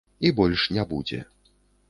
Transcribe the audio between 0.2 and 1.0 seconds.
І больш не